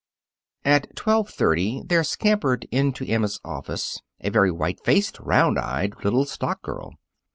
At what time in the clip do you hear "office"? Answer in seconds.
3.45-4.01